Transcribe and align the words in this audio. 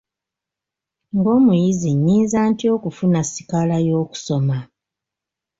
Ng'omuyizi 1.17 1.89
nnyinza 1.95 2.39
ntya 2.49 2.67
okufuna 2.77 3.19
sikaala 3.31 3.77
y'okusoma? 3.87 4.57